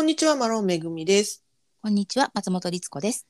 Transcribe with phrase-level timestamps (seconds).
[0.00, 1.44] こんにちは、マロンめぐみです。
[1.82, 3.26] こんにちは、松本律子です。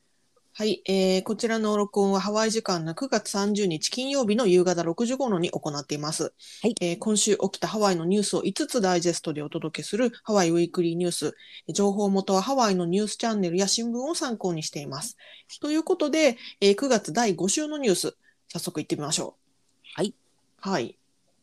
[0.53, 6.33] はい、えー、こちらの録音はハワイ時間の9月30日金曜日の夕方6時頃に行っています。
[6.63, 11.35] はいえー今週起きたハワイのニュースを5つダイジェストでお届けするハワイウィークリーニュース。
[11.75, 15.17] 情報元はハワイのニュースチャンネルや新聞を参考にしています。
[15.61, 18.17] ということで、えー9月第5週のニュース、
[18.47, 19.91] 早速行ってみましょう。
[19.97, 20.15] はい。
[20.61, 20.97] はい。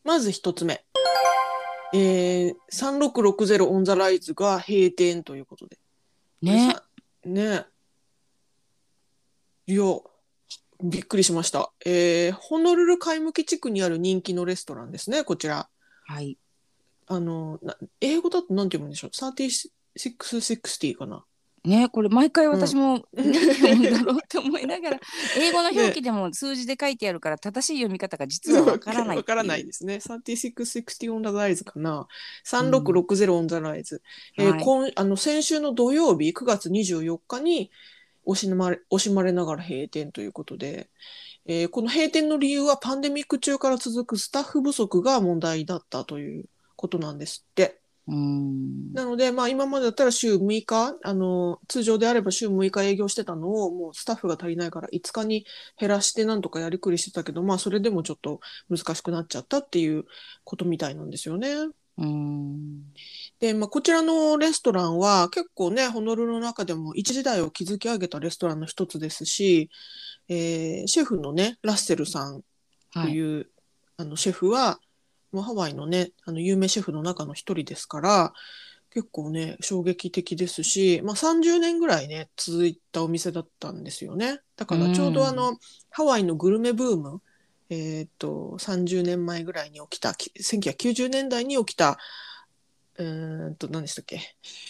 [0.04, 0.82] まず一つ目。
[1.94, 5.78] えー、3660オンザライズが閉店ということで。
[6.42, 6.76] ね。
[7.24, 7.66] ね
[9.66, 9.82] いや、
[10.82, 11.72] びっくりしました。
[11.84, 15.68] えー、ホノルル貝向地区にある人気のレストランですね、こちら。
[16.06, 16.38] はい。
[17.06, 21.24] あの、な英語だと何て読むんでしょう ?3660 かな？
[21.68, 25.00] ね、これ毎回私もうん何読むんだろうって思いながら、
[25.36, 29.16] 英語の表記でも数字で書いてあるから正しい読み方が実はわからない。
[29.18, 29.96] わからないですね。
[29.96, 32.08] 3660 on the rise かな。
[32.46, 34.00] 3660 on the rise。
[34.38, 37.70] えーはい今あの先週の土曜日、9月24日に
[38.26, 40.88] 惜しまれ惜しまれながら閉店ということで、
[41.46, 46.44] えーこの閉店の理由はパンデミック中から続くスタッフ不足が問題だったという
[46.76, 47.80] ことなんですって。
[48.94, 55.44] なので、まあ、今までだったら週6日、あの、通常であれば週6日営業してたのを、もうスタッフが足りないから5日に
[55.78, 60.04] 減らしてなんとかやりくりしてたけど、まあ、それでもちょっと難しくなっちゃったっていう
[60.44, 61.68] ことみたいなんですよね。
[61.98, 62.92] うーん。
[63.40, 69.70] で、まあ、こちらのレストランは結構ね、ホノルルの中でも一時代を築き上げたレストランの一つですし、
[70.28, 72.42] えーシェフのね、ラッセルさん
[72.94, 73.12] とはい。
[73.14, 73.50] いう、
[73.96, 74.80] あのシェフは
[75.32, 78.32] もうハワイのねあの有名シェフの中の一人ですから
[78.90, 84.40] 結構ね衝撃的ですし、まあ、30年ぐらいね続いたお店だったんですよね。
[84.56, 85.56] だからちょうどあの、
[85.90, 87.20] ハワイのグルメブーム
[87.70, 91.98] えーっと30年前ぐらいに起きたき1990年代に起きた
[92.96, 94.20] うーんと何でしたっけ？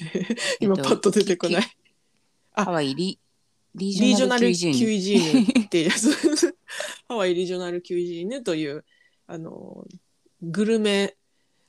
[0.61, 1.63] 今えっとパッと出てこない。
[2.55, 3.21] あハワイリ
[3.75, 6.57] リリージョナルキキュュイイジーヌっていうやつ
[7.07, 8.85] ハワイリージョナルキュイジーヌという
[9.29, 9.87] あの
[10.43, 11.17] グルメ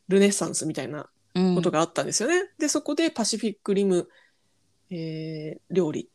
[0.08, 2.50] ルネッサンスみたいなうんことがあったんですよね。
[2.58, 4.10] でそこでパシフィックリム、
[4.90, 6.08] えー料理っ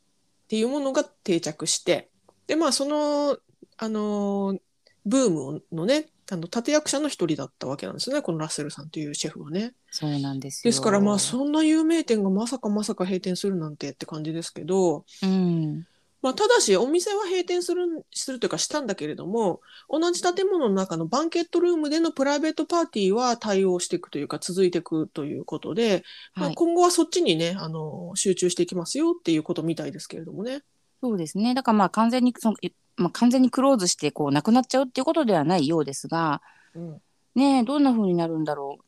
[0.49, 2.11] ていうものが定着して
[2.47, 3.39] でまあその
[3.79, 4.59] あの
[5.07, 9.75] ブームのねあの立役者の一人だったわけなんですよねこのラッセルさんというシェフはね。
[9.91, 10.71] そうなんですよ。
[10.71, 15.87] ですからまあそんな有名店がまさかまさか閉店するなんてって感じですけど、うん。
[16.25, 26.03] まあ、ただしお店は閉店するするというかしたんだけれども同じ建物の中のバンケットルームでのプライベートパーティーは対応していくというか続いていくということで、
[26.35, 26.55] まあ、はい。
[26.55, 30.63] 今後はそっちにねあの集中していきますよっていうことみたいですけれどもね。
[31.03, 31.53] そうですね。
[31.53, 36.41] だからまあ完全にその、いまあ、完全にクローズしてこうなくなっちゃうっていうことではないようですが、
[36.75, 37.01] うん
[37.35, 38.79] ねえどんな風になるんだろ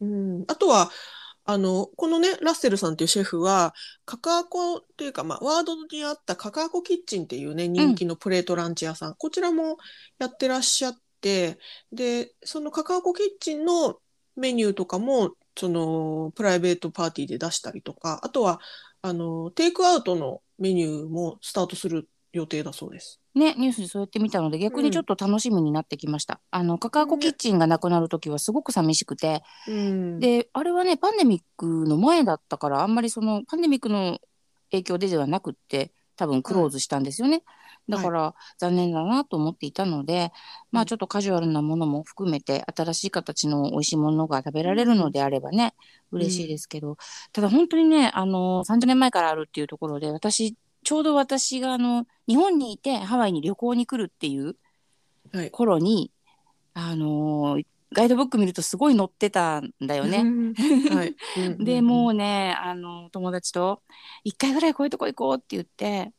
[0.00, 0.90] うん、あとは
[1.46, 3.72] あのこのねラッセルさんというシェフは
[4.04, 9.76] カカアコというか、まあ、ワードにあったカカアコキッチンっていうね人気のプレートランチ屋さん、こちらも
[10.18, 11.58] やってらっしゃって
[11.92, 13.96] でそのカカアコキッチンの
[14.34, 18.60] メニューとかもそのプライベートパーティーで出したりとかあとは
[19.00, 23.20] あのテイクアウトのメニューもスタートする予定だそうです。
[23.36, 23.38] う。
[23.38, 26.40] ねニュースでそうやって見たので逆にちょっと楽しみになってきました。
[26.50, 34.18] あのカカアコキッチンがなくなる時はすごく寂しくて、うん、であれはねパンデミックの前だったからあんまりそのパンデミックの
[34.70, 37.42] 影響でではなくって多分クローズしたんですよね。
[37.88, 40.32] だから残念だなと思っていたので、
[40.72, 45.74] まあちょっとカジュアルなものも含めて新しい形の美味しいものが食べられるのであればね、
[46.10, 46.96] 嬉しいですけど、
[47.32, 54.54] ただ本当にねあの30年前からあるっていうところで私ちょうど私があの日本にいてハワイに旅行に来るっていう
[55.32, 55.50] はい。
[55.50, 56.12] 頃に
[56.74, 57.60] あの
[57.92, 60.18] ガイドブック見るとすごい載ってたんだよね。
[60.18, 60.54] うん。
[60.54, 63.82] はい、うん でもうねあの友達と
[64.22, 66.12] 一回ぐらいこういうとこ行こうって言って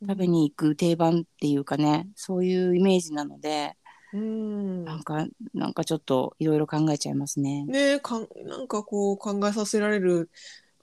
[0.00, 3.76] 食べに行く定番っていうかねそういうイメージなので
[4.14, 4.84] うん。
[4.86, 7.66] なんかなんかちょっといろいろ考えちゃいますね。
[7.66, 10.30] ねかんなんかこう考えさせられる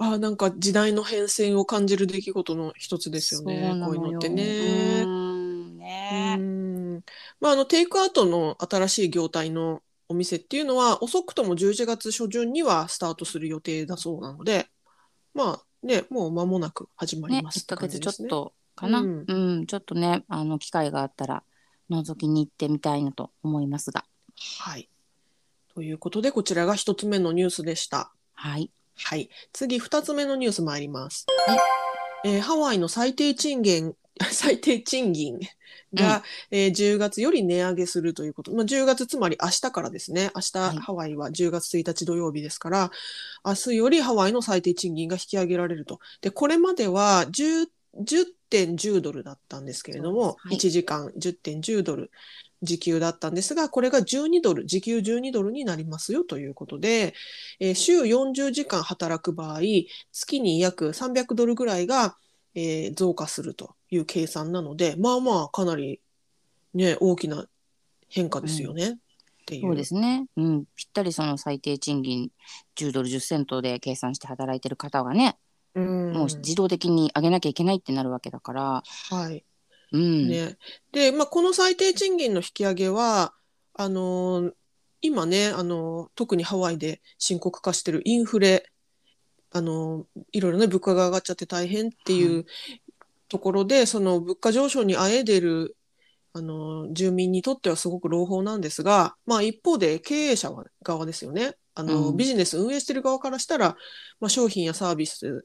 [0.04, 5.06] あなんか時代の変遷を感じる出来事の一つですよねこういうのってうね。
[5.76, 6.36] ね。
[6.40, 7.04] うん。
[7.40, 14.68] まああのテイクアウトの新しい業態のお店っていうのは遅くとも11月初旬にはスタートする予定だそうなので
[15.36, 18.28] まあねもう間もなく始まりね1ますってヶ月ちょっ。
[18.28, 21.44] とかな、ううんんちょっとねあの機会があったら
[21.92, 24.06] 覗きに行ってみたいなと思いますが。
[24.60, 24.90] はい。
[25.76, 28.12] ということでこちらが一つ目のニュースでした。
[28.34, 29.30] はいはい。
[29.54, 31.26] 次、二つ目のニュース参ります。
[31.48, 31.58] はい
[32.24, 33.96] えーハワイの最低賃金、
[34.32, 35.40] 最低賃金
[35.94, 38.52] が、えー10月より値上げするということ。
[38.54, 40.32] まあ、10月つまり明日からですね。
[40.36, 42.92] 明日、はいハワイは10月1日土曜日ですから、
[43.44, 46.00] 明日よりハワイの最低賃金が引き上げられると。
[46.22, 47.68] で、これまでは10
[48.52, 52.12] 10.10ドルだったんですけれども、そうです1時間10.10ドル
[52.62, 57.14] 時給だったんですが、これが12ドル、時給12ドルになりますよということで、
[57.60, 59.62] えー週40時間働く場合、
[60.12, 62.18] 月に約300ドルぐらいが、
[62.56, 66.02] えー増加するという計算なので、まあまあかなり
[66.74, 67.48] ね、大きな
[68.10, 68.90] 変化ですよね。
[68.92, 68.96] っ
[69.46, 69.62] ていう。
[69.64, 70.26] そうですね。
[70.38, 70.66] うん。
[70.76, 72.30] ぴったりその最低賃金
[72.76, 75.38] 10ドル10セントで計算して働いてる方がね、
[75.76, 76.14] うん。
[76.14, 79.44] もう自動的に上げなきゃいけないってなるわけだから、はい。
[79.92, 80.28] うん。
[80.30, 80.58] ね。
[80.92, 83.34] で、まあ、この最低賃金の引き上げは、
[83.74, 84.54] あのー
[85.04, 88.70] 今ね、あのー特にハワイで深刻化してるインフレ、
[89.52, 92.46] あのーいろいろね、物価が上がっちゃって大変っていう
[93.30, 95.76] ところで、その物価上昇にあえでる、
[96.34, 100.52] あのー住民にとってはすごく朗報なんですが、まあ、一方で経営者
[100.84, 101.54] 側ですよね。
[101.76, 103.76] あのーうんビジネス運営してる側からしたら、
[104.20, 105.44] まあ、商品やサービス、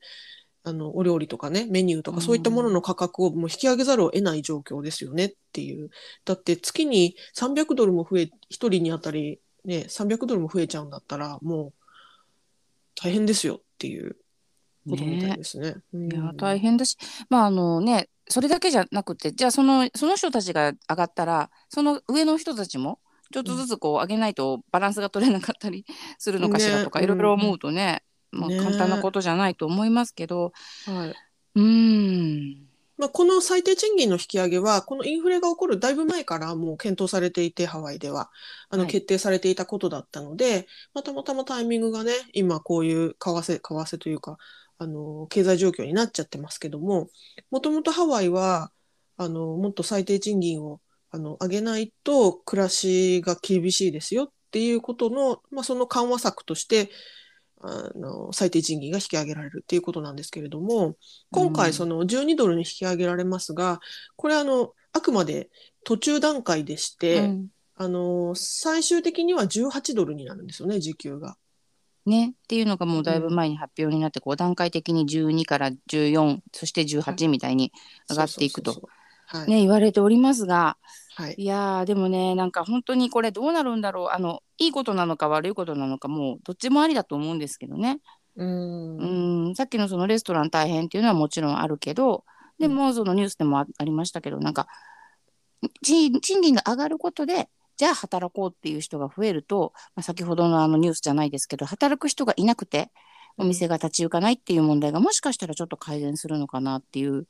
[0.66, 5.90] あの、お料理とかね、メニューとかうんそういったものの価格をもう引き上げざるを得ない状況ですよねっていう。
[6.24, 11.72] だって月に300ドルも増え、一人にあたりね、300ドルも増えちゃうんだったら、もう
[12.96, 14.16] 大変ですよっていう
[14.90, 15.76] ことみたいねですね。
[15.92, 16.12] うん。
[16.12, 16.96] いや大変だし、
[17.30, 22.98] まああのね、それだけじゃなくて、じゃあそのその人たちが上がったら、その上の人たちも
[23.32, 25.84] ちょっとずつこう上げないとバランスが取れなかったり
[26.18, 30.52] するのかしらとか、ねいろいろ思うとね、まあね簡単なことじゃないと思いますけど、
[30.87, 31.14] はい。
[31.55, 32.67] うーん、
[32.99, 38.31] まあ、この最低賃金の引き上げは、このインフレが起こるだいぶ前からもう検討されていて、ハワイでは。
[38.70, 44.38] あの、はい決定されていたことだったので、まあたまたまタイミングがね、今こういう為替、為替というか、
[44.78, 47.08] あの、経済状況になっちゃってますけども、
[47.50, 48.70] もともとハワイは、
[49.19, 50.81] あの、もっと最低賃金を、
[51.11, 56.90] あの、上げないと暮らしが厳しいですよっていうことの、まあその緩和策として、
[57.66, 60.96] あの、最低賃金が引き上げられるっていうことなんですけれども、
[61.30, 61.52] 今うん。
[61.52, 63.80] 回その12ドルに引き上げられますが、
[64.16, 65.50] これあの、あくまで
[65.84, 67.48] 途中段階でして、うん。
[67.74, 71.36] あの、最終的には18ドルになるんですよね、時給が。
[72.06, 77.72] ね、っていうのがもうだいぶ前に発表になって、こう段階的に12から14、そして18みたいに
[78.08, 78.88] 上がっていくと。
[79.48, 80.78] 言われておりますが、
[81.16, 81.34] はい。
[81.38, 88.00] いやーでもねなんか本当にこれどうなるんだろうあのいいことなのか悪いことなのかもうどっちもありだと思うんですけどね。
[88.36, 89.46] うん。
[89.46, 92.24] うんさっきのそのレストラン大変っていうのはもちろんあるけど
[92.58, 94.66] でもそのニュースでもあありましたけどなんか
[95.82, 97.48] 賃賃金が上がることで
[97.78, 102.90] じゃあ働こうっていう人が増えると、まあ、先ほどのあのニュースじゃないですけど働く人がいなくて
[103.38, 107.26] お店が立ち行かないっていう問題がもしかしたらちょっと改善するのかなっていう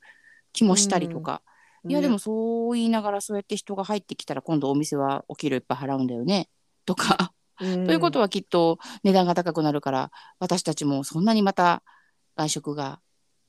[0.51, 1.41] 気もしたりとか。
[1.85, 6.49] いやでもそう言いながらそうやって人が入ってきたら今度お店はお給料いっぱい払うんだよね
[6.85, 11.83] とか、ね、ということはきっと値段が高くなるから私たちもそんなにまた
[12.35, 12.99] 外食が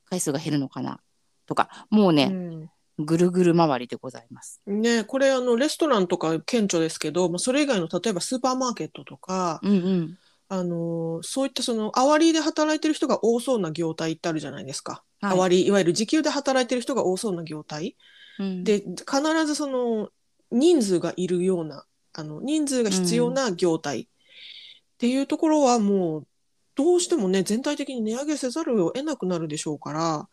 [0.08, 1.00] 回数が減るのかな
[1.46, 1.86] とか。
[1.90, 2.70] もうね、うん。
[2.98, 4.60] ぐるぐる回りでございます。
[4.66, 10.18] ね、これあのレストランとか顕著ですけど、まあ、それ以外の例えばスーパーマーケットとか、うんうん。
[10.50, 15.04] あのそういったそのアワリーで働いてる人が多そうな業態ってあるじゃないですか。
[15.20, 15.32] はい。
[15.32, 17.96] アワリーいわゆる時給で働いてる人が多そうな業態。
[18.38, 20.10] うん、で必ずその
[20.50, 24.02] 人数がいるようなあの人数が必要な業態。
[24.02, 24.06] っ
[24.98, 26.26] ていうところはもう
[26.74, 30.28] どうしてもね全体的に値上げせざるを得なくなるでしょうから、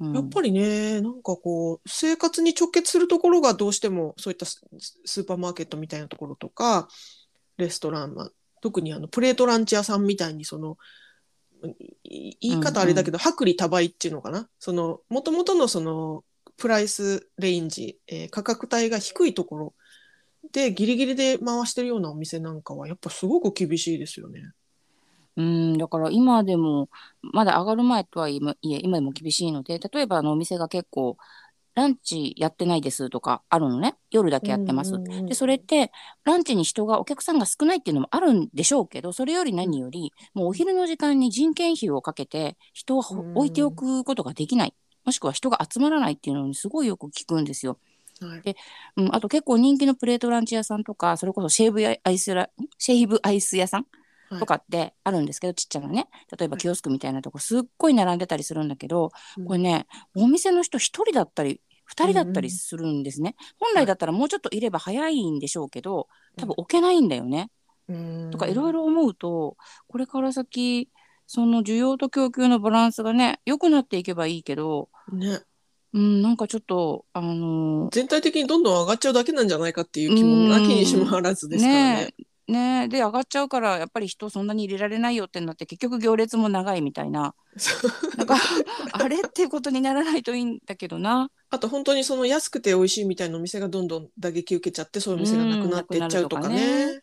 [0.00, 0.14] うん。
[0.14, 4.60] やっぱりねなんかこう生活に直結するところがどうしてもそういったス
[5.04, 6.88] スーパーマーケットみたいなところとか
[7.56, 8.30] レストラン、まあ、
[8.62, 10.76] 特にあのプレートランチ屋さんみたいにそのい
[12.04, 14.48] 言い方あれだけど、薄利多売っていうのかな？
[14.58, 16.24] その元々のその
[16.56, 19.74] プライスレンジ、えー価格帯が低いところ
[20.52, 24.52] でギリギリで回してるようなお店なんかはやっぱすごく厳しいですよね。
[25.36, 26.88] うん、だから今でも
[27.22, 31.16] まだ上がる前とはいえいえ今でも厳しいので例えばあのお店が結構
[31.74, 33.96] ランチやってないですとかあるのね。
[34.10, 34.94] 夜だけやってます。
[34.94, 35.92] うんうんうんでそれって
[36.24, 44.74] ランチに人がお客さんが少ないっていうのもあるんでしょうけどそれより何よりもうお昼の時間に人件費をかけて人を置いておくことができない。
[45.04, 47.78] もしくは人が集まらないっていうのにすごいよく聞くんですよ。
[48.20, 48.56] はい。
[48.96, 53.99] うん、あと結構人気のプレートランチ屋さんとかそれこそシェーブアイスラシェイブアイス屋さんはい
[54.38, 56.08] とかってあるんですけど、ちっちゃなね。
[56.36, 56.60] 例えばはい。
[56.60, 59.44] キオスクみたいなとこすっごい並んでたりするんだけど、うん。
[59.44, 61.60] これねお店の人1人だったり
[61.90, 66.06] 2人だったりするんですね、本来だったらもうちょっといれば早いんでしょうけど
[66.36, 67.50] 多分置けないんだよね、
[67.88, 68.30] うん。
[68.30, 69.56] とかいろいろ思うと
[69.88, 70.88] これから先
[71.26, 75.40] その需要と供給のバランスがね良くなっていけばいいけどね。
[75.92, 81.94] うん、なんかちょっと、あの全体的にどんどん上がっちゃうだけなんじゃないかっていう気もなきにしもあらずですからね。
[81.94, 87.34] ねえ、ねえ、で、上がっちゃうから、やっぱり人そんなに入れられないよってなって、結局行列も長いみたいな。
[88.16, 88.34] なんか、
[88.92, 91.30] あれっていうことにならないといいんだけどな。
[91.50, 97.02] あと本当にその安くて美味しいみたいなお店がどんどん打撃受けちゃってそういうお店がなくなっていっちゃうとかね。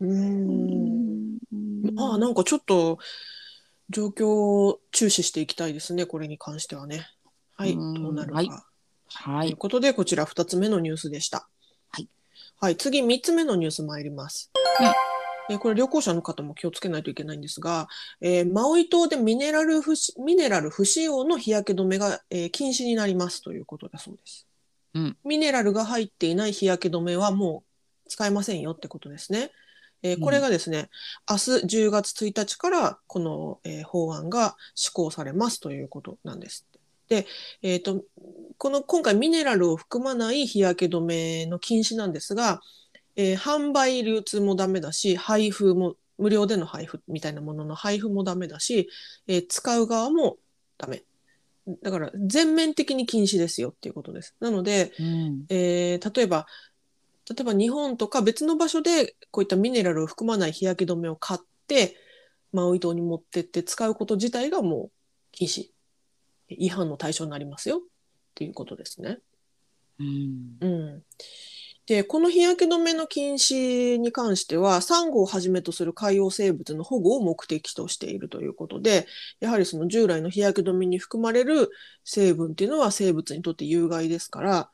[0.00, 1.38] うーん。
[1.52, 2.98] うんまあなんかちょっと
[3.90, 7.06] 状況を注視していきたいですねこれに関してはね。
[7.54, 8.66] はい、うんどうなるか。
[9.08, 11.48] はいということでこちら2つ目のニュースでした。
[11.90, 12.08] はい。
[12.58, 14.50] はい、次3つ目のニュース参ります。
[15.50, 17.86] えーこれ旅行者の方も気をつけないといけないんですが、
[18.20, 24.46] えーマウイ島でミネラル不使ミネラル不使用の日焼け止めが、えー禁止になりますということだそうです。
[24.94, 27.62] うんミネラルが入っていない日焼け止めはも
[28.06, 29.50] う使えませんよってことですね。
[30.02, 30.88] えーこれがですね、
[31.30, 36.75] 明日10月1日からこの、えー法案が施行されますということなんですって。
[37.08, 37.26] で、
[37.62, 38.04] えーと、
[38.58, 42.60] この今回ミネラルを含まない日焼け止めの禁止なんですが、
[43.16, 48.88] えー販売流通もダメだし配布も無料での配布みたいなものの配布もダメだし、
[49.26, 50.38] えー使う側も
[50.78, 51.02] ダメ。
[51.82, 54.34] だから全面的に禁止ですよっていうことです。
[54.40, 55.44] なので、うん。
[55.48, 56.46] えー例えば
[57.28, 61.96] 例えば日本とか別の場所でこういったミネラルを含まない日焼け止めを買って
[62.52, 64.90] マウイ島に持ってって使うこと自体がもう
[65.32, 65.70] 禁止
[66.48, 67.80] 違反の対象になりますよっ
[68.34, 69.18] ていうことですね。
[69.98, 71.02] うんうん、
[71.86, 79.06] でこの日焼け止めの禁止に関してはサンゴをはじめとする海洋生物の保護を目的としているということで
[79.40, 81.70] やはりその従来の日焼け止めに含まれる
[82.04, 84.70] 成分っていうのは生物にとって有害ですから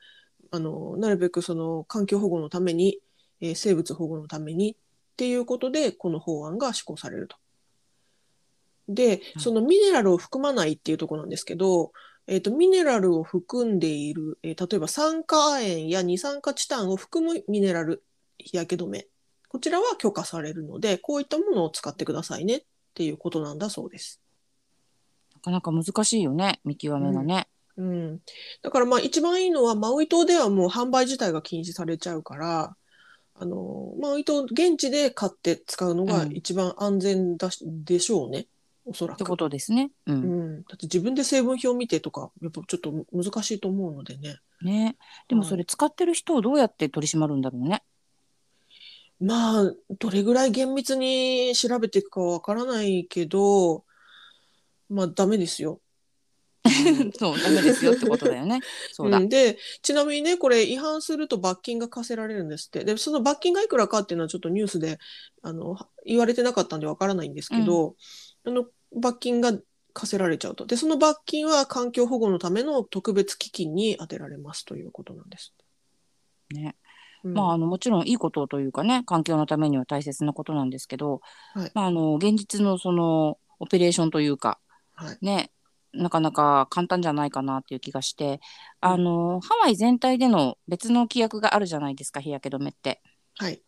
[0.50, 2.98] あのなるべくその環境保護のために、
[3.40, 4.76] えー生物保護のためにっ
[5.16, 7.36] ていうことでこの法案が施行されると。
[8.94, 11.92] でうんそのミネラルを含まないっていうところなんですけど、
[12.26, 18.02] えー、とミネラルを含んでいる、えー例えば酸化亜鉛や二酸化チタンを含むミネラル
[18.38, 19.06] 日焼け止め。
[19.48, 22.62] こちらは許可されるのでこういったものを使ってくださいねっ
[22.94, 24.18] ていうことなんだそうです。
[25.34, 27.48] なかなか難しいよね、見極めがね。
[27.76, 28.20] うん、
[28.62, 32.76] だからまあ一番いいのはマウイ島ではもう販売自体が禁止されちゃうから
[33.34, 36.32] あのマウイ島現地で買って使うのがうん。
[36.32, 38.46] 一番安全だし、でしょうね
[38.84, 39.16] おそらく。
[39.16, 39.90] ってことですね。
[40.06, 40.12] う。
[40.12, 44.96] うんん、だって自分で成分表見てとかやっぱちょっと難しいと思うのでねね。
[45.28, 47.82] でもそれ使ってる人をどうやって取り締まるんだろうね。
[49.20, 53.84] まあどれぐらい厳密に調べていくかはわからないけど
[54.88, 55.80] まあダメですよ。
[57.18, 58.60] そう、ダメですよってことだよね。
[58.92, 59.18] そうだ。
[59.18, 64.98] んでちなみにねこれ違反すると罰金が課せられるんですってでその罰金がいくらかっていうのはちょっとニュースで
[65.42, 67.96] あの言われてなかったんでわからないんですけど、
[68.44, 69.52] あの罰金が
[69.92, 70.66] 課せられちゃうと。
[70.66, 75.54] でその罰金は環境保護のための特別基金に充てられますということなんです。
[76.52, 76.76] ね。
[77.24, 77.34] うん。
[77.34, 81.20] まあ、あのもちろんいいことというかね環境のためには大切なことなんですけど、
[81.54, 81.70] はい。
[81.74, 84.58] まあ、あの現実のそのオペレーションというか
[84.94, 85.18] はい。
[85.20, 85.50] ね
[85.94, 88.40] なかなか簡単じゃないかなっていう気がして
[88.80, 93.02] あのハワイ全体での別の規約があるじゃないですか日焼け止めって。
[93.36, 93.62] はい。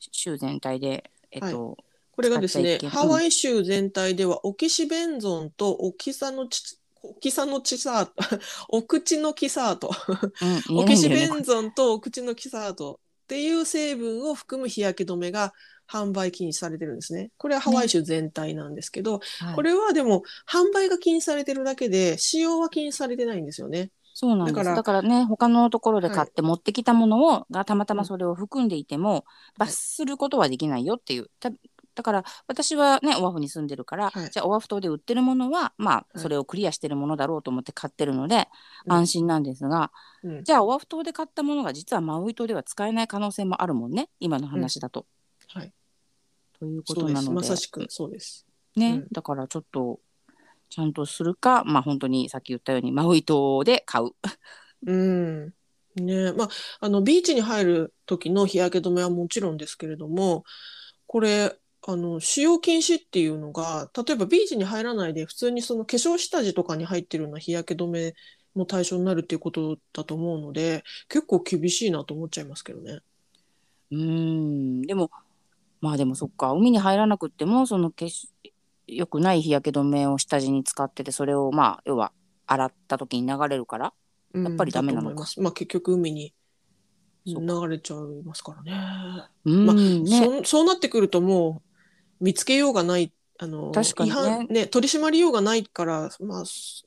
[0.00, 1.76] 州全体で、えっと
[2.18, 8.12] これがですね、ハワイ州全体ではオキシベンゾンとオキサノチオキサノチサート、
[8.70, 9.92] お口のキサート、
[10.68, 15.52] うん、オキシベンンゾンとお口のキサートっていう成分を含む日焼け止めが
[15.88, 17.30] 販売禁止されてるんですね。
[17.36, 19.20] これはハワイ州全体なんですけど、
[19.54, 23.92] これはでも販売が禁止されてるだけで使用は禁止されてないんですよね。
[24.12, 24.56] そうなんです。
[24.56, 29.24] だかだかららね他のところで買って持ってきたものを、がたまたまそれを含んでいても、
[29.56, 31.30] 罰することはできないよっていう。
[31.38, 31.50] た
[31.98, 38.46] だから私はねオアフに住んでるから、はいじゃあオアフ島で売ってるものはまあいそれをクリアしてるものだろうと思って買ってるので、
[38.86, 39.90] うん安心なんですが、
[40.22, 45.06] うんじゃあオアフ島で買ったものが実はマウイ島では使えない可能性もあるもんね今の話だと。
[45.48, 45.72] はい、
[46.60, 46.94] というこ。
[46.94, 48.46] となのでまさしくそうです。
[48.76, 49.98] ね、うんだからちょっと
[50.70, 54.10] ちゃんとするかまあ本当にさっき言ったようにマウイ島で買う。
[54.86, 55.52] うん。
[55.96, 56.48] ねまあ、
[56.80, 60.44] あの、ビーチに入る時の日焼け止めはもちろんですけれども、
[61.06, 68.14] これ、あの、使用禁止っていうのが、例えばビーチに入らないで、普通にその化粧下地とかに入ってるような日焼け止め
[68.54, 73.00] も対象になるっていうことだと思うので、結構厳しいなと思っちゃいますけどね。
[73.90, 74.82] うーん。
[74.82, 75.10] でも
[75.80, 76.52] まあでもそっか。
[76.52, 78.28] 海に入らなくってもその消し
[78.86, 82.12] よくない日焼け止めを下地に使っててそれをまあ要は
[82.46, 83.92] 洗った時に流れるから
[84.32, 85.26] うんやっぱりダメなのか。
[85.38, 86.34] まあ結局海に
[87.26, 87.34] 流
[87.68, 88.72] れちゃいますからね。
[89.44, 90.42] うーん、まあね。
[90.44, 91.67] そそうなってくるともう
[92.20, 96.44] 見つけようがないあの確かにね違反ね取り締まりようがないから、まあ、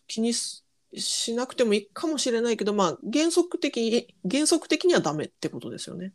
[0.08, 6.14] 気にすしなくてもいいかもしれないけど、まあ、原則的、原則的にはダメってことですよね。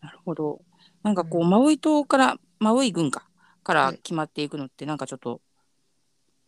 [0.00, 0.62] なるほど。
[1.02, 3.28] なんかこう、うんマウイ島から、マウイ軍か、
[3.62, 5.40] からはい決まっていくのって、なんかちょっと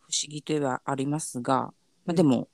[0.01, 1.73] 不思議といえばありますが、
[2.05, 2.49] まあ、でも、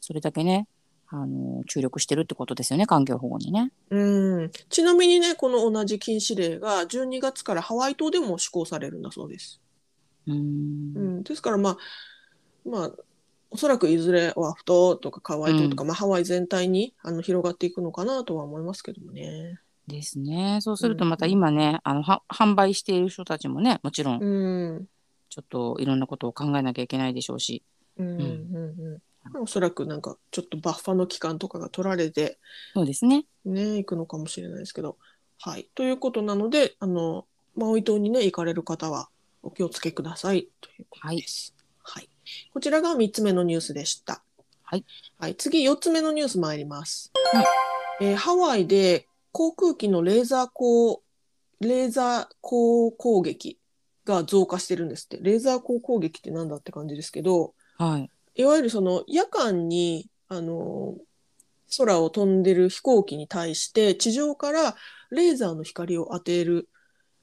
[0.00, 0.66] それだけね、
[1.10, 3.72] あの、注力してるってことですよね、環境保護にね。
[3.90, 4.50] うん。
[4.68, 9.60] ちなみにね、この同じ禁止令が12月からハワイ島でも施行されるんだそうです。
[10.26, 10.34] うー。
[10.34, 11.22] うんん。
[11.22, 11.76] ですから、まあ、
[12.68, 12.92] まあ、
[13.50, 19.58] おそらくいずれオアフ島とかカワイ島とか、まあ、ハワイ全体にあの広がっていくのかなとは思いますけどもね。
[19.86, 20.58] ですね。
[20.60, 24.88] そうするとうんまた今ね、あの、は販売している人たちもね、もちろん、うん。
[25.30, 27.62] ちょっといろんなことを考えなきゃいけないでしょうし。
[27.96, 29.02] うんうんうん。
[29.34, 32.38] おそらくなんかちょっとバッファの期間とかが取られて、
[32.74, 33.24] そうですね。
[33.44, 34.96] ね、行くのかもしれないですけど。
[35.40, 35.68] はい。
[35.74, 39.08] ということなので、あの、マウイ島にね、行かれる方は
[39.42, 41.54] お気をつけくださいということです。
[41.82, 42.08] はい。
[42.52, 44.22] こちらが3つ目のニュースでした。
[44.62, 44.84] はい。
[45.18, 45.36] はい。
[45.36, 47.12] 次、4つ目のニュース参ります。
[47.32, 47.44] はい
[48.00, 51.02] えーハワイで航空機のレーザー光、
[51.60, 53.58] レーザー光攻撃
[54.04, 55.18] が増加してるんですって。
[55.20, 58.10] レーザー光攻撃ってなんだって感じですけど、はい。
[58.38, 60.94] いわゆるその夜間にあの
[61.76, 64.76] 空を飛んでる飛行機に対して地上から
[65.10, 66.68] レーザーの光を当てる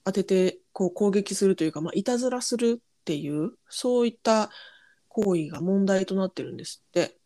[0.04, 4.52] 当ててこう攻撃するというか、まあ、いたずらするっていうそういった
[5.08, 7.18] 行為が問題となってるんですって。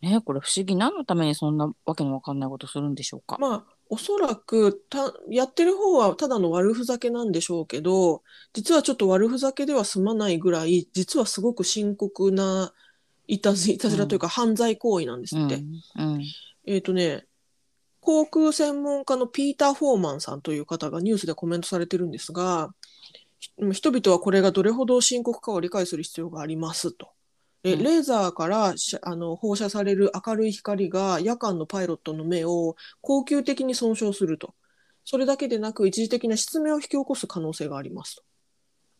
[0.00, 0.76] ねこれ不思議。
[0.76, 3.38] 何のためにそんなわけのわかんないことするんでしょうか？
[3.40, 8.22] まあおそらくたやってる方はただの悪ふざけなんでしょうけど
[8.54, 12.72] 実はちょっと悪ふざけでは済まないぐらい実はすごく深刻な
[13.26, 15.62] いたずいたずらというか犯罪行為なんですって。
[16.66, 17.26] えっ、とね、
[18.00, 22.74] 航空専門家のピーター・フォーマンさんという方がニュースでコメントされてるんですが、
[23.38, 27.08] ひ人々はこれがどれほど深刻かを理解する必要がありますと。
[27.62, 34.54] えうんレーザーからしあの放射される明るい光が夜間のパイロットの目を恒久的に損傷すると。
[35.06, 38.22] それだけでなく一時的な失明を引き起こす可能性がありますと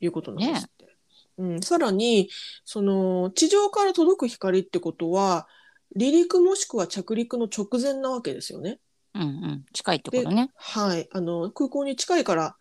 [0.00, 0.93] いうことなんですって。
[1.38, 2.30] うん、さらに
[2.64, 5.46] その地上から届く光ってことは
[5.94, 8.78] 離陸もしくは着陸の直前なわけですよね。
[9.14, 9.22] うん。
[9.22, 9.64] うん。
[9.72, 10.50] 近いってことね。
[10.56, 12.56] はい、あの空港に近いから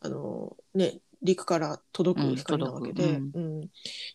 [0.00, 3.70] あの、ね、陸から届く光なわけで,、うん届うん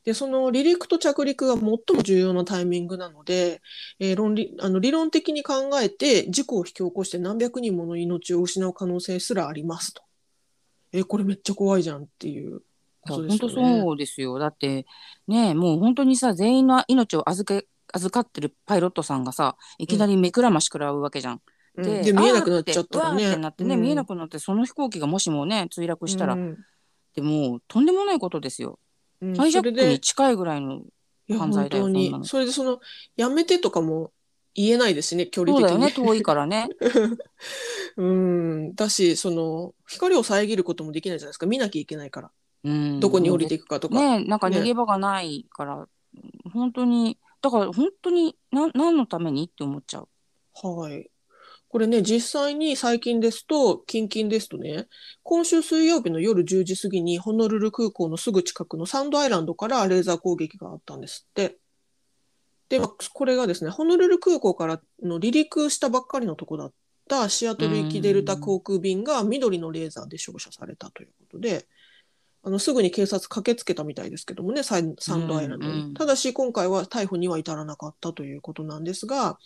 [0.06, 3.62] でその離陸と着陸が最も重要なタイミングなので、
[4.00, 10.04] えー論理あの理論的に考えて事故を引き起こして何百人もの命を失う可能性すらありますと。
[10.92, 12.62] えーこれめっちゃ怖いじゃんっていう
[13.08, 13.50] いやことで本当。
[13.50, 14.40] そうですよ。
[14.40, 14.86] だって
[15.28, 21.34] ねもう本当にさ全員の命を預け預かってるパイロットさんがさいきなり目くらまし食らうわけじゃん。
[21.34, 21.40] うん
[21.82, 23.30] で見えなくなっちゃったらね。
[23.30, 26.58] ってなってね、うん見えなくなってその飛行機がもしもね墜落したら、うん
[27.16, 28.80] でもとんでもないことですよ。
[29.22, 30.82] うんハイジャックにそれで近いぐらいの
[31.38, 32.80] 犯罪だよ本当にそれでその
[33.16, 34.12] やめてとかも
[34.54, 35.70] 言えないですしね距離的に。
[35.70, 36.70] そうだよね遠いからね。
[37.98, 42.32] うんだしその光を遮ることもできないじゃないですか見なきゃいけないから、
[42.64, 43.96] うん、どこに降りていくかとか。
[43.96, 45.88] ねなんかね逃げ場がないから、
[46.54, 50.10] 本当にだから本当にな何のためにって思っちゃう。
[50.54, 51.10] はい。
[51.70, 54.88] これね、実際に最近ですと、近々ですとね、
[55.22, 61.60] 今週水曜日の夜10時過ぎに、ホノルル空港のすぐ近くのサンドアイランドからレーザー攻撃があったんですって。
[62.70, 66.74] で、まあこれがですね、ホノルル空港からの離陸したばっかりのとこだっ
[67.08, 71.68] たシアトル行きデルタ航空便が緑のレーザーで照射されたということで、
[72.42, 75.74] あのすぐに警察駆けつけたみたいですけどもね、サンドアイランドに。
[75.74, 79.38] うんうんただし、今回は逮捕には至らなかったということなんですが、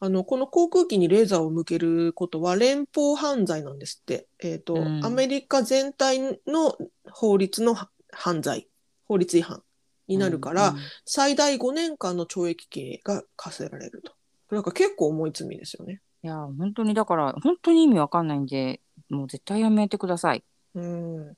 [0.00, 6.76] あのこの航空機にレーザーを向けることは連邦犯罪なんですって、えーとうんアメリカ全体の
[7.10, 7.76] 法律の
[8.10, 8.66] 犯罪
[9.06, 9.62] 法律違反
[10.08, 14.12] になるから、うんうん最大5年間の懲役刑が課せられると。
[14.54, 16.02] なんか結構重い罪ですよね。
[16.24, 20.44] いや本当にだから本当に意味わかんないんでもう絶対やめてください。
[20.74, 21.36] うん、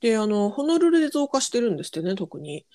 [0.00, 2.66] であのホノルルで増加してるんですってね特に。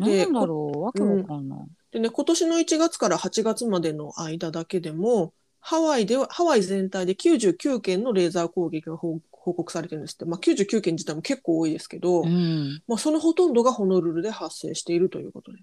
[0.00, 0.80] でなんだろう？
[0.82, 1.58] わけわかんない。
[1.92, 15.58] でね今年の1月から8月までの間だけでもハワイではハワイ全体で99件のレーザー攻撃が報報告されてるんですって、まあ、99件自体も結構多いですけど、うん、まあ、そのほとんどがホノルルで発生しているということで。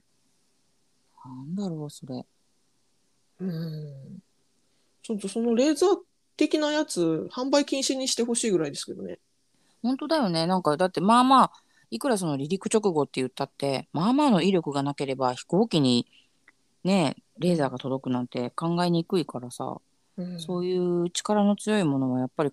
[1.25, 2.23] なんだろうそれ。
[3.39, 4.21] うん
[5.01, 5.97] ちょっとそのレーザー
[6.37, 9.17] 的なやつ販売禁止にしてほしいぐらいですけどね。
[9.81, 10.47] 本当だよね。
[10.47, 11.51] なんかだってまあまあ
[11.89, 16.07] いくらその離陸直後って言ったってまあまあの威力がなければ飛行機に
[16.83, 19.77] ねレーザーが届くなんて考えにくいからさ、
[20.17, 20.39] うん。
[20.39, 22.51] そういう力の強いものはやっぱり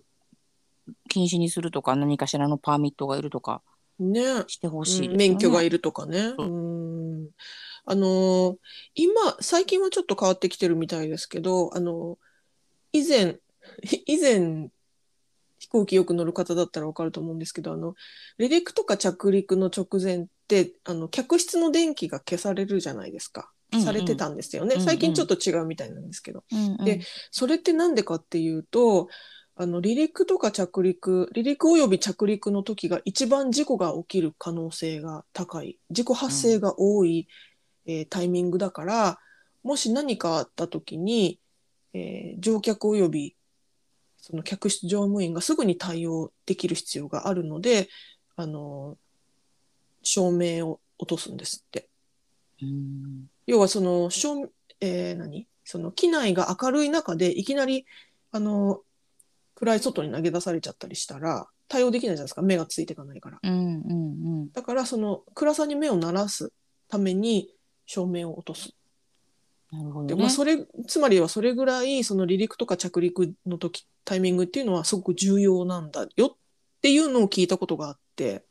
[1.07, 3.61] 禁止にするとか何かしらのパーミットがいるとか
[3.99, 4.43] ね。
[4.47, 5.17] してほしいね、うん。
[5.17, 6.33] 免許がいるとかね。
[6.37, 6.47] そう。
[6.47, 6.49] う
[7.25, 7.29] ん。
[7.85, 8.57] あのー
[8.95, 12.17] 今、最近はちょっと変わってきてるみたいですけど、あのー
[12.91, 13.37] 以前、
[14.07, 14.69] 以前、
[15.69, 17.93] 飛行機よく乗る方だったらわかると思うんですけど、あの、
[18.37, 23.41] 離陸とか着陸の直前って、あの、客室の電気が消されるじゃないですか。
[23.41, 24.73] うんうんされてたんですよね。
[24.73, 26.43] うんうん最近ちょっと違うみたいなんですけど。
[26.51, 29.09] うんうんでそれってなんでかっていうと、
[29.55, 37.27] あの、離陸とか着陸、離陸及び着陸の時が一番事故が起きる可能性が高い、事故発生が多い、
[37.85, 39.19] えータイミングだから、
[39.61, 41.39] もし何かあった時に、
[41.93, 43.35] えー乗客及び
[44.29, 47.89] その客室乗務員がすぐに対応できる必要があるので、
[48.35, 48.97] あの、
[50.03, 51.89] 照明を落とすんですって。
[52.61, 55.47] うん要はその、照えー何？
[55.63, 57.85] その機内が明るい中でいきなり、
[58.31, 58.81] あの、
[59.55, 62.41] 暗い外に投げ出されちゃったりしたら、対応できないじゃないですか。
[62.41, 63.39] 目がついていかないから。
[63.41, 63.93] うんう
[64.45, 66.51] んだから、その暗さに目を慣らす
[66.87, 67.49] ために
[67.85, 68.73] 照明を落とす。
[69.71, 70.21] で、なるほどね。
[70.21, 76.37] まあ、それ、つまりはそれぐらい、その離陸とか着陸の時、タイミングっていうのはすごく重要なんだよっ
[76.81, 78.43] ていうのを聞いたことがあって、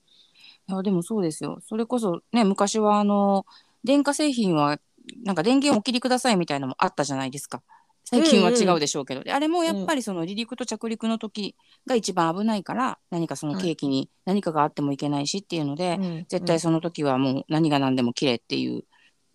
[0.69, 1.61] いやでもそうですよ。
[1.67, 3.47] それこそね昔はあの
[3.83, 4.79] 電化製品は
[5.25, 7.63] なんか電源をお切りくださいみたいなのもあったじゃないですか。
[8.05, 16.27] 最近は違うでしょうけど、であれもやっぱりその離陸と着陸の時が一番危ないから何かそのケーキに何かがあってもいけないしっていうので、うん。
[16.29, 18.85] 絶対その時はもう何が何でも切れっていう、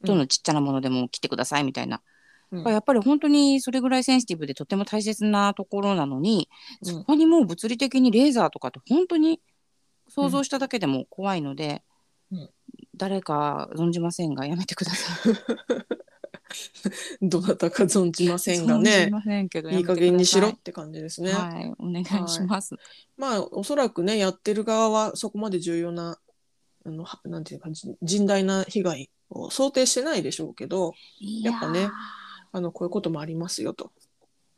[0.03, 2.01] どのちっちゃなものでも切ってくださいみたいな。
[2.51, 6.49] うんやっぱり本当にそれぐらいセンシティブでとても大切なところなのに、
[6.83, 9.41] うんそこにもう物理的にレーザーとかって本当に
[10.07, 11.81] 想像しただけでも怖いので、
[12.31, 12.49] うん
[12.95, 15.33] 誰か存じませんがやめてください。
[17.21, 21.33] どなたか存じませんが存じね、ませんけどいい加減にしろって感じですてね。
[21.33, 22.75] はい、お願いします。
[23.17, 26.19] まあ、おそらくね、やってる側はそこまで重要な、
[26.85, 31.89] あの、はなんていうか、じ甚大な被害を想定してないでしょうけど、いやっぱね
[32.51, 33.91] あの、こういうこともありますよと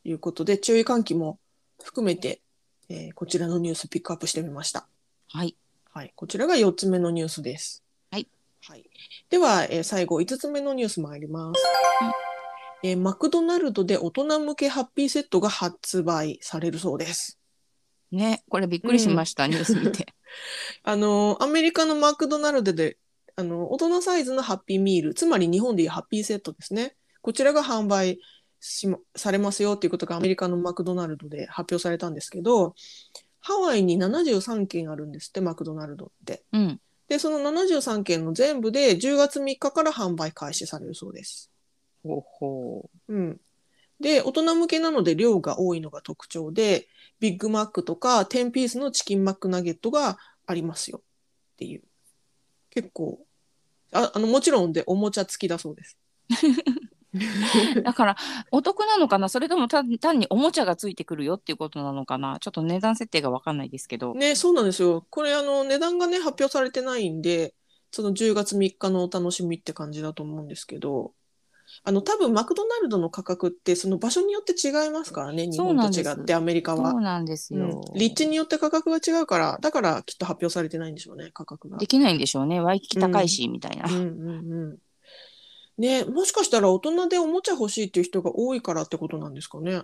[0.03, 1.39] いうことで、注意喚起も
[1.83, 2.41] 含めて、
[2.89, 4.87] えーこちらのニュースピックアップしてみました。
[5.29, 5.55] はい。
[5.93, 6.11] はい。
[6.15, 7.83] こちらが4つ目のニュースです。
[8.11, 8.27] はい。
[8.67, 8.89] はい。
[9.29, 11.61] では、えー最後5つ目のニュース参ります。
[12.83, 17.39] えーマクドナルドで大人向けハッピーセットが発売されるそうです。
[18.11, 20.13] ね、これびっくりしました、ニュース見て。
[20.83, 22.97] あの、アメリカのマクドナルドで、
[23.37, 26.95] あの、大人サイズのハッピーミール、つまり日本でいうハッピーセットですね。
[27.21, 28.19] こちらが販売
[28.59, 32.75] しまされますよっていうことがアメリカのマクドナルドで発表されたんですけど、
[33.41, 36.43] ハワイに73件あるんですって、マクドナルドって。
[36.53, 36.79] うん。
[37.07, 41.51] で、その73件の全部で10月3日から販売開始されるそうです。
[42.03, 43.39] ほうほうん。
[43.99, 46.87] で、大人向けなので量が多いのが特徴で、
[47.19, 50.17] ビッグマックとか10ピースのチキンマックナゲットが
[50.47, 51.83] ありますよっていう。
[52.75, 53.19] 結構、
[53.91, 55.97] ああの、もちろんでおもちゃ付きだそうです。
[57.13, 57.15] う。
[57.81, 58.17] だから、
[58.51, 59.29] お得なのかな？
[59.29, 62.37] それとも単単におもちゃがついてくるよっていうことなのかな？
[62.39, 64.13] ちょっと値段設定がわかんないですけど。
[64.13, 65.05] ね、そうなんですよ。
[65.09, 67.55] これ、あの、値段がね、発表されてないんで、
[67.91, 71.13] その10月3日のお楽しみって感じだと思うんですけど、
[71.83, 77.01] あの、多分マクドナルドの価格って、その場所によって違いますからね、日本と違って、アメリカはそう。
[77.01, 77.83] なんですうんよ。
[77.95, 81.87] 立地によって価格が違うから、だからきっと発表されてないんでしょうね、価格がで。
[81.87, 82.59] きないんでしょうね。
[82.61, 83.95] ワイキキ高いし、みたいなうん。
[83.95, 84.77] うんうん。
[85.77, 89.81] ねもしかしたら大人でおもちゃ欲しいっていう人が多いからってことなんですかね。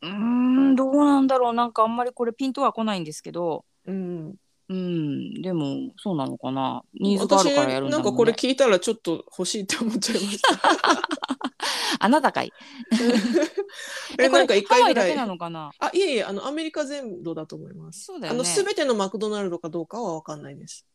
[0.00, 1.52] うーん、どうなんだろう。
[1.52, 3.64] なんかあんまりこれピンとは来ないんですけど。
[3.86, 4.34] うん。
[4.70, 6.82] うん、でも、そうなのかな。
[7.00, 8.04] ニーズがあるからやるんだもん、ね。
[8.04, 10.48] 私なんかこれ聞いたらちょっと欲しいって思っちゃいました。
[12.00, 12.52] あなたかい。
[12.92, 15.14] え、これなんか一回ぐらいハワイだけ。
[15.14, 15.70] なのかな。
[15.78, 18.04] あ、いえいえ、あの、アメリカ全土だと思います。
[18.04, 20.86] そうだよねあの、すべてのマクドナルドかどうかはわかんないです。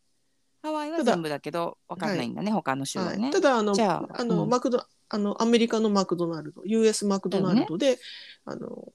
[0.62, 3.19] ハワイは全部だけど、わかんないんだね、他の州ははい。
[3.19, 3.31] ね。
[3.31, 7.99] ただ、あの、ああの、うんマクド、あの、アメリカのマクドナルド、US マクドナルドで、
[8.45, 8.93] あの、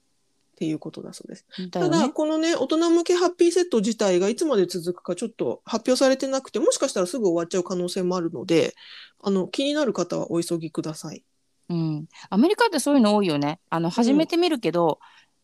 [0.59, 1.45] っていうことだそうです。
[1.71, 2.13] ただ、だよね。
[2.13, 8.75] このね、大人向けハッピーセット自体がいつまで続くかちょっと発表されてなくて、もしかしたらすぐ終わっちゃう可能性もあるので、
[9.23, 11.23] あの、気になる方はお急ぎください。
[11.69, 12.07] うん。
[12.29, 13.61] アメリカってそういうの多いよね。
[13.69, 14.99] あの、始めてみるけど、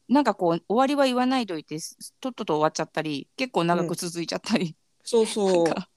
[0.10, 1.78] なんかこう、終わりは言わないといて、
[2.20, 5.64] とっとと終わっちゃったり、結構長く続いちゃったり、そうそう。
[5.64, 5.90] なんか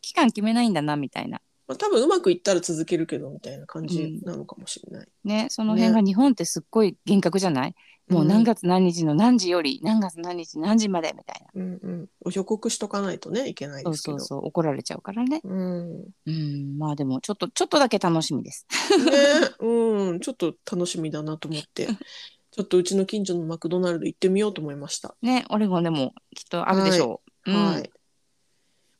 [0.00, 1.40] 期間決めないんだな、みたいな。
[1.70, 5.08] まあ、多分うまくいったら続けるけど、みたいな感じなのかもしれない。
[5.22, 7.76] ね、その辺が日本ってすっごい厳格じゃない、
[8.08, 11.50] もう何月何日の何時より何月何日何時までみたいな。
[11.54, 12.08] うんうん。
[12.24, 14.18] お予告しとかないとね、いけないですけど。
[14.18, 15.42] そうそう、怒られちゃうからね。
[15.44, 16.04] うん。
[16.26, 18.66] うん、まあでも、ちょっと、ちょっとだけ楽しみです。
[18.98, 19.14] ね、
[19.60, 21.86] うん、ちょっと楽しみだなと思って、
[22.50, 25.14] ちょっとうちの近所のマクドナルド行ってみようと思いました。
[25.22, 27.52] ね、オレゴンでもきっとあるでしょう。
[27.52, 27.90] うんはい。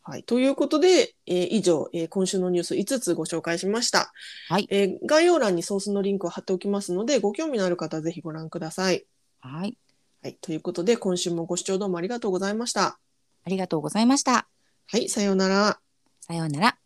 [0.02, 0.24] はい。
[0.24, 4.12] ということで、えー以上、えー今週のニュース5つご紹介しました。
[4.48, 9.04] はいえー概要欄にソースのリンクを貼っておきますので、ご興味のある方はぜひご覧ください。
[9.40, 9.76] はい。
[10.22, 10.38] はい。
[10.40, 12.98] ということで、今週もご視聴どうもありがとうございました。
[13.44, 14.48] ありがとうございました。
[14.86, 15.08] はい。
[15.08, 15.78] さようなら。
[16.20, 16.79] さようなら。